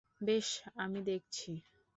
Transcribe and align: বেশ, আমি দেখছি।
বেশ, 0.21 0.47
আমি 0.75 0.99
দেখছি। 1.01 1.51